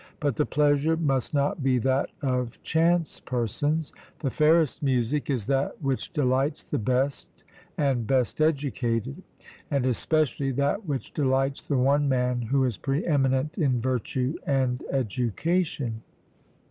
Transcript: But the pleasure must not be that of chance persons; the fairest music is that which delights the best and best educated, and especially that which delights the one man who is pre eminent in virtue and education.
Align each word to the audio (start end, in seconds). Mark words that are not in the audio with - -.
But 0.19 0.35
the 0.35 0.47
pleasure 0.47 0.97
must 0.97 1.31
not 1.31 1.61
be 1.61 1.77
that 1.77 2.09
of 2.23 2.59
chance 2.63 3.19
persons; 3.19 3.93
the 4.17 4.31
fairest 4.31 4.81
music 4.81 5.29
is 5.29 5.45
that 5.45 5.79
which 5.79 6.11
delights 6.11 6.63
the 6.63 6.79
best 6.79 7.29
and 7.77 8.07
best 8.07 8.41
educated, 8.41 9.21
and 9.69 9.85
especially 9.85 10.49
that 10.53 10.87
which 10.87 11.13
delights 11.13 11.61
the 11.61 11.77
one 11.77 12.09
man 12.09 12.41
who 12.41 12.63
is 12.63 12.77
pre 12.77 13.05
eminent 13.05 13.59
in 13.59 13.79
virtue 13.79 14.33
and 14.47 14.81
education. 14.89 16.01